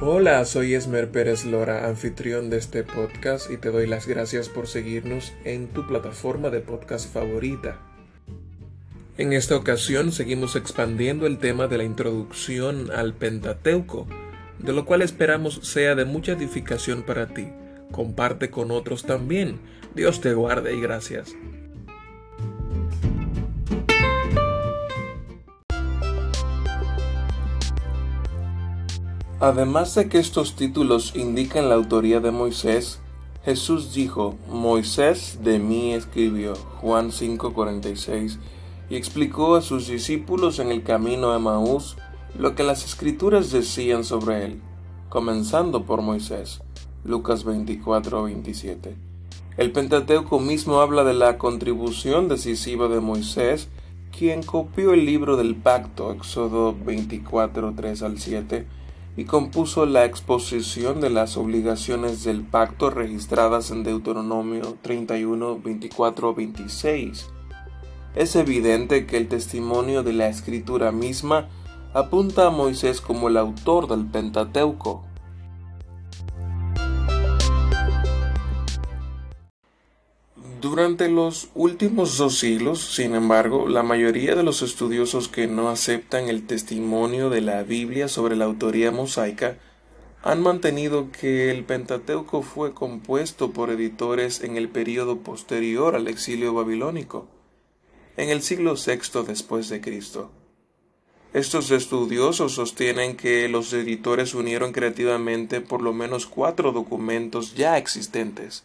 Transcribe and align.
Hola, 0.00 0.44
soy 0.44 0.74
Esmer 0.74 1.10
Pérez 1.10 1.44
Lora, 1.44 1.88
anfitrión 1.88 2.50
de 2.50 2.58
este 2.58 2.84
podcast 2.84 3.50
y 3.50 3.56
te 3.56 3.72
doy 3.72 3.88
las 3.88 4.06
gracias 4.06 4.48
por 4.48 4.68
seguirnos 4.68 5.32
en 5.44 5.66
tu 5.66 5.88
plataforma 5.88 6.50
de 6.50 6.60
podcast 6.60 7.12
favorita. 7.12 7.80
En 9.16 9.32
esta 9.32 9.56
ocasión 9.56 10.12
seguimos 10.12 10.54
expandiendo 10.54 11.26
el 11.26 11.38
tema 11.38 11.66
de 11.66 11.78
la 11.78 11.84
introducción 11.84 12.92
al 12.92 13.12
Pentateuco, 13.12 14.06
de 14.60 14.72
lo 14.72 14.84
cual 14.84 15.02
esperamos 15.02 15.58
sea 15.64 15.96
de 15.96 16.04
mucha 16.04 16.30
edificación 16.30 17.02
para 17.02 17.26
ti. 17.26 17.48
Comparte 17.90 18.50
con 18.50 18.70
otros 18.70 19.02
también. 19.02 19.58
Dios 19.96 20.20
te 20.20 20.32
guarde 20.32 20.76
y 20.76 20.80
gracias. 20.80 21.34
Además 29.40 29.94
de 29.94 30.08
que 30.08 30.18
estos 30.18 30.56
títulos 30.56 31.14
indican 31.14 31.68
la 31.68 31.76
autoría 31.76 32.18
de 32.18 32.32
Moisés, 32.32 32.98
Jesús 33.44 33.94
dijo, 33.94 34.34
Moisés 34.50 35.38
de 35.44 35.60
mí 35.60 35.94
escribió, 35.94 36.56
Juan 36.80 37.12
5:46, 37.12 38.40
y 38.90 38.96
explicó 38.96 39.54
a 39.54 39.62
sus 39.62 39.86
discípulos 39.86 40.58
en 40.58 40.72
el 40.72 40.82
camino 40.82 41.30
a 41.30 41.38
Maús 41.38 41.96
lo 42.36 42.56
que 42.56 42.64
las 42.64 42.84
escrituras 42.84 43.52
decían 43.52 44.02
sobre 44.02 44.44
él, 44.44 44.60
comenzando 45.08 45.84
por 45.84 46.02
Moisés. 46.02 46.60
Lucas 47.04 47.44
24:27. 47.44 48.96
El 49.56 49.70
Pentateuco 49.70 50.40
mismo 50.40 50.80
habla 50.80 51.04
de 51.04 51.14
la 51.14 51.38
contribución 51.38 52.26
decisiva 52.28 52.88
de 52.88 53.00
Moisés, 53.00 53.68
quien 54.10 54.42
copió 54.42 54.94
el 54.94 55.06
libro 55.06 55.36
del 55.36 55.54
pacto, 55.54 56.10
Éxodo 56.10 56.74
24:3 56.74 58.02
al 58.02 58.18
7, 58.18 58.66
y 59.18 59.24
compuso 59.24 59.84
la 59.84 60.04
exposición 60.04 61.00
de 61.00 61.10
las 61.10 61.36
obligaciones 61.36 62.22
del 62.22 62.42
pacto 62.42 62.88
registradas 62.88 63.72
en 63.72 63.82
Deuteronomio 63.82 64.76
31, 64.80 65.58
24, 65.58 66.34
26. 66.36 67.28
Es 68.14 68.36
evidente 68.36 69.06
que 69.06 69.16
el 69.16 69.26
testimonio 69.26 70.04
de 70.04 70.12
la 70.12 70.28
escritura 70.28 70.92
misma 70.92 71.48
apunta 71.94 72.46
a 72.46 72.50
Moisés 72.50 73.00
como 73.00 73.26
el 73.26 73.38
autor 73.38 73.88
del 73.88 74.06
Pentateuco. 74.06 75.02
Durante 80.60 81.08
los 81.08 81.50
últimos 81.54 82.16
dos 82.18 82.40
siglos, 82.40 82.80
sin 82.92 83.14
embargo, 83.14 83.68
la 83.68 83.84
mayoría 83.84 84.34
de 84.34 84.42
los 84.42 84.62
estudiosos 84.62 85.28
que 85.28 85.46
no 85.46 85.68
aceptan 85.68 86.28
el 86.28 86.48
testimonio 86.48 87.30
de 87.30 87.42
la 87.42 87.62
Biblia 87.62 88.08
sobre 88.08 88.34
la 88.34 88.46
autoría 88.46 88.90
mosaica 88.90 89.58
han 90.20 90.42
mantenido 90.42 91.12
que 91.12 91.52
el 91.52 91.64
Pentateuco 91.64 92.42
fue 92.42 92.74
compuesto 92.74 93.52
por 93.52 93.70
editores 93.70 94.42
en 94.42 94.56
el 94.56 94.68
período 94.68 95.18
posterior 95.18 95.94
al 95.94 96.08
exilio 96.08 96.52
babilónico, 96.54 97.28
en 98.16 98.28
el 98.28 98.42
siglo 98.42 98.74
VI 98.74 99.22
después 99.28 99.68
de 99.68 99.80
Cristo. 99.80 100.32
Estos 101.34 101.70
estudiosos 101.70 102.54
sostienen 102.54 103.16
que 103.16 103.48
los 103.48 103.72
editores 103.72 104.34
unieron 104.34 104.72
creativamente 104.72 105.60
por 105.60 105.82
lo 105.82 105.92
menos 105.92 106.26
cuatro 106.26 106.72
documentos 106.72 107.54
ya 107.54 107.78
existentes 107.78 108.64